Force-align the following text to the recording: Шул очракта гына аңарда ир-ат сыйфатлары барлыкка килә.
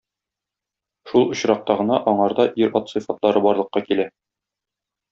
Шул 1.11 1.27
очракта 1.35 1.77
гына 1.83 2.01
аңарда 2.13 2.49
ир-ат 2.65 2.91
сыйфатлары 2.95 3.47
барлыкка 3.49 3.89
килә. 3.93 4.13